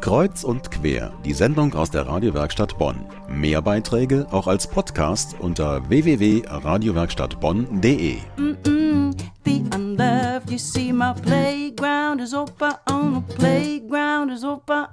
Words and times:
Kreuz 0.00 0.44
und 0.44 0.70
quer, 0.70 1.12
die 1.24 1.32
Sendung 1.32 1.74
aus 1.74 1.90
der 1.90 2.06
Radiowerkstatt 2.06 2.76
Bonn. 2.78 3.06
Mehr 3.28 3.62
Beiträge 3.62 4.26
auch 4.30 4.46
als 4.46 4.66
Podcast 4.66 5.34
unter 5.40 5.88
www.radiowerkstattbonn.de. 5.88 8.18
the 9.48 9.64
unloved. 9.74 10.50
You 10.50 10.58
see, 10.58 10.92
my 10.92 11.14
playground 11.14 12.20
is 12.20 12.34
open, 12.34 13.22
playground 13.36 14.30
is 14.30 14.44
open, 14.44 14.86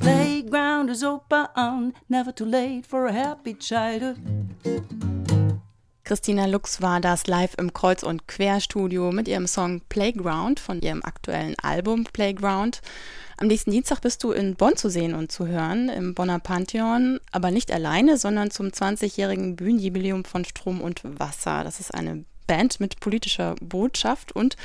playground 0.00 0.90
is 0.90 1.04
open. 1.04 1.94
Never 2.08 2.32
too 2.32 2.46
late 2.46 2.86
for 2.86 3.06
a 3.06 3.12
happy 3.12 3.54
childhood. 3.54 4.18
Christina 6.10 6.46
Lux 6.46 6.82
war 6.82 7.00
das 7.00 7.28
live 7.28 7.54
im 7.56 7.72
Kreuz- 7.72 8.02
und 8.02 8.26
Querstudio 8.26 9.12
mit 9.12 9.28
ihrem 9.28 9.46
Song 9.46 9.80
Playground 9.88 10.58
von 10.58 10.80
ihrem 10.80 11.04
aktuellen 11.04 11.54
Album 11.62 12.02
Playground. 12.02 12.82
Am 13.36 13.46
nächsten 13.46 13.70
Dienstag 13.70 14.00
bist 14.00 14.24
du 14.24 14.32
in 14.32 14.56
Bonn 14.56 14.76
zu 14.76 14.90
sehen 14.90 15.14
und 15.14 15.30
zu 15.30 15.46
hören, 15.46 15.88
im 15.88 16.16
Bonner 16.16 16.40
Pantheon, 16.40 17.20
aber 17.30 17.52
nicht 17.52 17.70
alleine, 17.70 18.18
sondern 18.18 18.50
zum 18.50 18.70
20-jährigen 18.70 19.54
Bühnenjubiläum 19.54 20.24
von 20.24 20.44
Strom 20.44 20.80
und 20.80 21.00
Wasser. 21.04 21.62
Das 21.62 21.78
ist 21.78 21.94
eine 21.94 22.24
Band 22.48 22.80
mit 22.80 22.98
politischer 22.98 23.54
Botschaft 23.60 24.32
und 24.32 24.56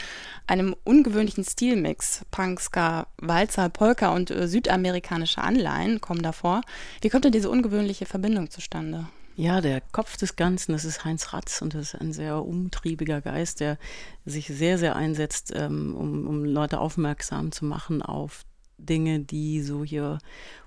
einem 0.48 0.75
ungewöhnlichen 0.84 1.43
Stilmix. 1.43 2.25
Punk, 2.31 2.59
Ska, 2.59 3.05
Walzer, 3.21 3.70
Polka 3.70 4.15
und 4.15 4.31
äh, 4.31 4.48
südamerikanische 4.48 5.43
Anleihen 5.43 6.01
kommen 6.01 6.23
davor. 6.23 6.62
Wie 7.01 7.09
kommt 7.09 7.25
denn 7.25 7.31
diese 7.34 7.51
ungewöhnliche 7.51 8.07
Verbindung 8.07 8.49
zustande? 8.49 9.05
Ja, 9.38 9.59
der 9.59 9.81
Kopf 9.81 10.16
des 10.16 10.38
Ganzen, 10.38 10.71
das 10.71 10.85
ist 10.85 11.03
Heinz 11.03 11.34
Ratz 11.34 11.62
und 11.62 11.73
das 11.73 11.93
ist 11.93 12.02
ein 12.02 12.13
sehr 12.13 12.45
umtriebiger 12.45 13.20
Geist, 13.20 13.59
der 13.59 13.77
sich 14.26 14.48
sehr, 14.48 14.77
sehr 14.77 14.95
einsetzt, 14.95 15.52
ähm, 15.53 15.93
um, 15.93 16.26
um 16.26 16.45
Leute 16.45 16.80
aufmerksam 16.80 17.52
zu 17.52 17.66
machen 17.66 18.02
auf 18.02 18.45
Dinge, 18.77 19.20
die 19.20 19.62
so 19.62 19.84
hier 19.84 20.20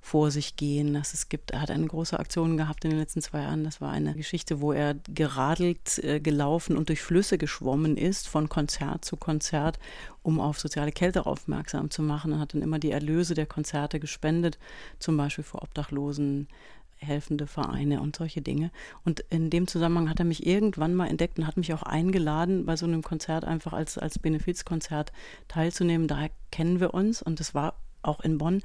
vor 0.02 0.30
sich 0.30 0.56
gehen. 0.56 0.92
Das 0.92 1.14
es 1.14 1.30
gibt, 1.30 1.50
er 1.50 1.62
hat 1.62 1.70
eine 1.70 1.86
große 1.86 2.18
Aktion 2.18 2.58
gehabt 2.58 2.84
in 2.84 2.90
den 2.90 2.98
letzten 2.98 3.22
zwei 3.22 3.42
Jahren. 3.42 3.64
Das 3.64 3.80
war 3.80 3.90
eine 3.90 4.14
Geschichte, 4.14 4.60
wo 4.60 4.72
er 4.72 4.94
geradelt, 5.08 5.98
äh, 6.04 6.20
gelaufen 6.20 6.76
und 6.76 6.90
durch 6.90 7.00
Flüsse 7.00 7.38
geschwommen 7.38 7.96
ist, 7.96 8.28
von 8.28 8.50
Konzert 8.50 9.04
zu 9.04 9.16
Konzert, 9.16 9.78
um 10.22 10.40
auf 10.40 10.58
soziale 10.58 10.92
Kälte 10.92 11.24
aufmerksam 11.24 11.90
zu 11.90 12.02
machen. 12.02 12.32
Er 12.32 12.38
hat 12.40 12.54
dann 12.54 12.62
immer 12.62 12.78
die 12.78 12.90
Erlöse 12.90 13.34
der 13.34 13.46
Konzerte 13.46 13.98
gespendet, 13.98 14.58
zum 14.98 15.16
Beispiel 15.16 15.44
für 15.44 15.62
Obdachlosen, 15.62 16.48
helfende 16.98 17.46
Vereine 17.46 18.00
und 18.00 18.16
solche 18.16 18.42
Dinge. 18.42 18.70
Und 19.04 19.20
in 19.30 19.50
dem 19.50 19.66
Zusammenhang 19.66 20.08
hat 20.10 20.18
er 20.18 20.24
mich 20.24 20.46
irgendwann 20.46 20.94
mal 20.94 21.08
entdeckt 21.08 21.38
und 21.38 21.46
hat 21.46 21.56
mich 21.56 21.72
auch 21.72 21.82
eingeladen, 21.82 22.66
bei 22.66 22.76
so 22.76 22.86
einem 22.86 23.02
Konzert 23.02 23.44
einfach 23.44 23.72
als, 23.72 23.98
als 23.98 24.18
Benefizkonzert 24.18 25.12
teilzunehmen. 25.48 26.08
Daher 26.08 26.30
kennen 26.50 26.80
wir 26.80 26.94
uns 26.94 27.22
und 27.22 27.40
das 27.40 27.54
war 27.54 27.74
auch 28.02 28.20
in 28.20 28.38
Bonn. 28.38 28.62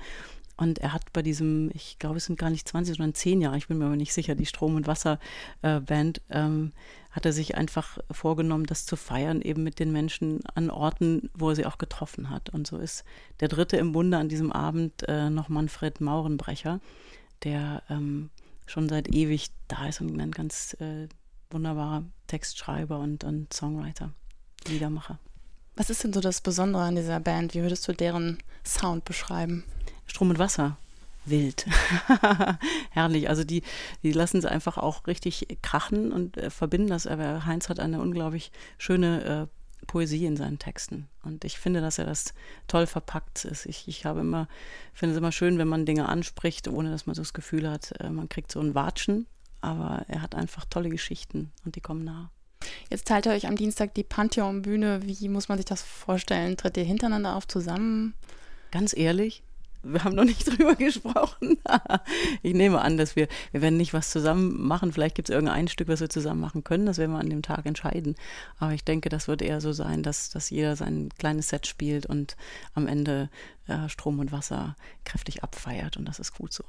Und 0.56 0.80
er 0.80 0.94
hat 0.94 1.12
bei 1.14 1.24
diesem, 1.24 1.72
ich 1.74 1.98
glaube, 1.98 2.18
es 2.18 2.26
sind 2.26 2.38
gar 2.38 2.52
nicht 2.52 2.68
20, 2.68 2.98
sondern 2.98 3.16
10 3.16 3.42
Jahre, 3.42 3.58
ich 3.58 3.68
bin 3.68 3.80
mir 3.80 3.86
aber 3.86 3.96
nicht 3.96 4.14
sicher, 4.14 4.36
die 4.36 4.46
Strom- 4.46 4.76
und 4.76 4.86
Wasserband, 4.86 6.22
äh, 6.30 6.40
ähm, 6.40 6.74
hat 7.10 7.26
er 7.26 7.34
sich 7.34 7.56
einfach 7.56 7.98
vorgenommen, 8.12 8.66
das 8.66 8.86
zu 8.86 8.96
feiern, 8.96 9.42
eben 9.42 9.64
mit 9.64 9.80
den 9.80 9.92
Menschen 9.92 10.42
an 10.56 10.70
Orten, 10.70 11.30
wo 11.34 11.50
er 11.50 11.56
sie 11.56 11.66
auch 11.66 11.78
getroffen 11.78 12.30
hat. 12.30 12.50
Und 12.50 12.68
so 12.68 12.78
ist 12.78 13.04
der 13.40 13.48
dritte 13.48 13.78
im 13.78 13.92
Bunde 13.94 14.18
an 14.18 14.30
diesem 14.30 14.52
Abend 14.52 15.08
äh, 15.08 15.30
noch 15.30 15.50
Manfred 15.50 16.02
Maurenbrecher, 16.02 16.80
der 17.44 17.84
ähm, 17.90 18.30
schon 18.66 18.90
seit 18.90 19.14
ewig 19.14 19.50
da 19.68 19.88
ist 19.88 20.02
und 20.02 20.20
ein 20.20 20.32
ganz 20.32 20.76
äh, 20.80 21.08
wunderbarer 21.50 22.04
Textschreiber 22.28 23.00
und, 23.00 23.24
und 23.24 23.54
Songwriter, 23.54 24.12
Liedermacher. 24.68 25.20
Was 25.76 25.90
ist 25.90 26.04
denn 26.04 26.14
so 26.14 26.22
das 26.22 26.42
Besondere 26.42 26.84
an 26.84 26.96
dieser 26.96 27.20
Band? 27.20 27.54
Wie 27.54 27.62
würdest 27.62 27.88
du 27.88 27.94
deren 27.94 28.38
Sound 28.64 29.06
beschreiben? 29.06 29.64
Strom 30.06 30.30
und 30.30 30.40
Wasser. 30.40 30.78
Wild. 31.26 31.66
Herrlich. 32.92 33.30
Also 33.30 33.44
die, 33.44 33.64
die 34.04 34.12
lassen 34.12 34.38
es 34.38 34.46
einfach 34.46 34.78
auch 34.78 35.08
richtig 35.08 35.48
krachen 35.62 36.12
und 36.12 36.38
äh, 36.38 36.50
verbinden 36.50 36.90
das. 36.90 37.08
Aber 37.08 37.46
Heinz 37.46 37.70
hat 37.70 37.80
eine 37.80 38.02
unglaublich 38.02 38.52
schöne 38.78 39.50
äh, 39.50 39.63
Poesie 39.94 40.26
in 40.26 40.38
seinen 40.38 40.58
Texten. 40.58 41.08
Und 41.22 41.46
ich 41.46 41.60
finde, 41.60 41.80
dass 41.80 42.00
er 42.00 42.06
das 42.06 42.34
toll 42.68 42.88
verpackt 42.88 43.46
ist. 43.46 43.68
Ich, 43.68 43.88
ich 43.88 44.08
habe 44.08 44.22
immer, 44.22 44.48
finde 44.92 45.14
es 45.14 45.20
immer 45.20 45.32
schön, 45.32 45.60
wenn 45.60 45.68
man 45.68 45.86
Dinge 45.86 46.10
anspricht, 46.10 46.68
ohne 46.68 46.90
dass 46.90 47.06
man 47.06 47.14
so 47.14 47.22
das 47.22 47.34
Gefühl 47.34 47.70
hat, 47.70 47.94
äh, 48.00 48.10
man 48.10 48.28
kriegt 48.28 48.52
so 48.52 48.60
ein 48.60 48.74
Watschen. 48.74 49.28
Aber 49.62 50.04
er 50.08 50.24
hat 50.24 50.34
einfach 50.34 50.66
tolle 50.66 50.90
Geschichten 50.90 51.52
und 51.64 51.76
die 51.76 51.82
kommen 51.82 52.04
nah. 52.04 52.32
Jetzt 52.90 53.08
teilt 53.08 53.28
ihr 53.28 53.34
euch 53.34 53.46
am 53.46 53.56
Dienstag 53.56 53.94
die 53.94 54.04
Pantheon-Bühne. 54.04 55.02
Wie 55.04 55.30
muss 55.30 55.48
man 55.48 55.60
sich 55.60 55.66
das 55.66 55.84
vorstellen? 55.84 56.58
Tritt 56.58 56.76
ihr 56.76 56.84
hintereinander 56.84 57.36
auf 57.36 57.48
zusammen? 57.48 58.16
Ganz 58.72 58.98
ehrlich, 58.98 59.44
wir 59.84 60.04
haben 60.04 60.16
noch 60.16 60.24
nicht 60.24 60.46
drüber 60.58 60.76
gesprochen. 60.76 61.58
ich 62.42 62.54
nehme 62.54 62.82
an, 62.82 62.98
dass 62.98 63.16
wir, 63.16 63.28
wir 63.52 63.62
werden 63.62 63.78
nicht 63.78 63.94
was 63.94 64.10
zusammen 64.10 64.62
machen. 64.66 64.92
Vielleicht 64.92 65.16
gibt 65.16 65.30
es 65.30 65.34
irgendein 65.34 65.68
Stück, 65.68 65.88
was 65.88 66.00
wir 66.00 66.10
zusammen 66.10 66.42
machen 66.42 66.64
können. 66.64 66.86
Das 66.86 66.98
werden 66.98 67.12
wir 67.12 67.20
an 67.20 67.30
dem 67.30 67.42
Tag 67.42 67.66
entscheiden. 67.66 68.16
Aber 68.58 68.74
ich 68.74 68.84
denke, 68.84 69.10
das 69.10 69.28
wird 69.28 69.42
eher 69.42 69.62
so 69.62 69.74
sein, 69.74 70.04
dass, 70.04 70.30
dass 70.30 70.50
jeder 70.50 70.76
sein 70.76 71.10
kleines 71.18 71.50
Set 71.50 71.68
spielt 71.68 72.06
und 72.06 72.36
am 72.74 72.88
Ende 72.88 73.30
äh, 73.68 73.90
Strom 73.90 74.20
und 74.20 74.32
Wasser 74.32 74.76
kräftig 75.04 75.44
abfeiert. 75.44 75.98
Und 75.98 76.06
das 76.06 76.20
ist 76.20 76.34
gut 76.34 76.54
so. 76.54 76.64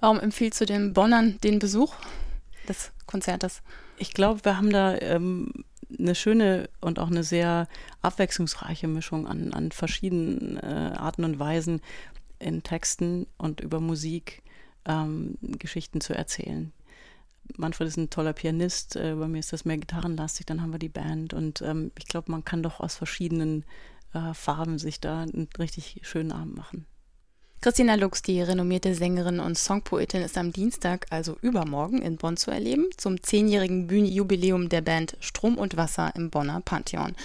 Warum 0.00 0.18
empfiehlst 0.18 0.60
du 0.60 0.64
den 0.66 0.92
Bonnern 0.92 1.38
den 1.42 1.58
Besuch 1.58 1.94
des 2.68 2.92
Konzertes? 3.06 3.62
Ich 3.98 4.14
glaube, 4.14 4.44
wir 4.44 4.56
haben 4.56 4.70
da 4.70 4.96
ähm, 4.98 5.52
eine 5.98 6.14
schöne 6.14 6.68
und 6.80 6.98
auch 6.98 7.10
eine 7.10 7.24
sehr 7.24 7.68
abwechslungsreiche 8.02 8.88
Mischung 8.88 9.26
an, 9.26 9.52
an 9.52 9.72
verschiedenen 9.72 10.56
äh, 10.58 10.94
Arten 10.96 11.24
und 11.24 11.38
Weisen 11.38 11.80
in 12.38 12.62
Texten 12.62 13.26
und 13.38 13.60
über 13.60 13.80
Musik 13.80 14.42
ähm, 14.84 15.36
Geschichten 15.40 16.00
zu 16.00 16.14
erzählen. 16.14 16.72
Manfred 17.56 17.88
ist 17.88 17.96
ein 17.96 18.10
toller 18.10 18.32
Pianist, 18.32 18.96
äh, 18.96 19.14
bei 19.14 19.28
mir 19.28 19.38
ist 19.38 19.52
das 19.52 19.64
mehr 19.64 19.78
gitarrenlastig, 19.78 20.46
dann 20.46 20.62
haben 20.62 20.72
wir 20.72 20.78
die 20.78 20.88
Band 20.88 21.32
und 21.32 21.62
ähm, 21.62 21.92
ich 21.98 22.06
glaube, 22.06 22.30
man 22.30 22.44
kann 22.44 22.62
doch 22.62 22.80
aus 22.80 22.96
verschiedenen 22.96 23.64
äh, 24.14 24.34
Farben 24.34 24.78
sich 24.78 25.00
da 25.00 25.22
einen 25.22 25.48
richtig 25.58 26.00
schönen 26.02 26.32
Abend 26.32 26.56
machen. 26.56 26.86
Christina 27.62 27.94
Lux, 27.94 28.22
die 28.22 28.40
renommierte 28.42 28.94
Sängerin 28.94 29.40
und 29.40 29.56
Songpoetin, 29.56 30.22
ist 30.22 30.38
am 30.38 30.52
Dienstag, 30.52 31.06
also 31.10 31.36
übermorgen, 31.40 32.00
in 32.02 32.16
Bonn 32.16 32.36
zu 32.36 32.50
erleben, 32.50 32.86
zum 32.96 33.22
zehnjährigen 33.22 33.86
Bühnenjubiläum 33.86 34.68
der 34.68 34.82
Band 34.82 35.16
Strom 35.20 35.56
und 35.58 35.76
Wasser 35.76 36.12
im 36.14 36.30
Bonner 36.30 36.60
Pantheon. 36.60 37.16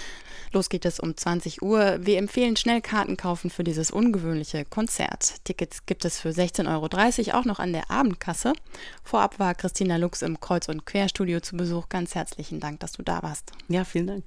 Los 0.52 0.68
geht 0.68 0.84
es 0.84 1.00
um 1.00 1.16
20 1.16 1.62
Uhr. 1.62 1.98
Wir 2.00 2.18
empfehlen 2.18 2.56
schnell 2.56 2.82
Karten 2.82 3.16
kaufen 3.16 3.48
für 3.48 3.64
dieses 3.64 3.90
ungewöhnliche 3.90 4.64
Konzert. 4.66 5.36
Tickets 5.44 5.86
gibt 5.86 6.04
es 6.04 6.20
für 6.20 6.28
16,30 6.28 6.68
Euro 7.28 7.38
auch 7.38 7.44
noch 7.46 7.58
an 7.58 7.72
der 7.72 7.90
Abendkasse. 7.90 8.52
Vorab 9.02 9.38
war 9.38 9.54
Christina 9.54 9.96
Lux 9.96 10.20
im 10.20 10.40
Kreuz- 10.40 10.68
und 10.68 10.84
Querstudio 10.84 11.40
zu 11.40 11.56
Besuch. 11.56 11.88
Ganz 11.88 12.14
herzlichen 12.14 12.60
Dank, 12.60 12.80
dass 12.80 12.92
du 12.92 13.02
da 13.02 13.22
warst. 13.22 13.52
Ja, 13.68 13.84
vielen 13.84 14.06
Dank. 14.06 14.24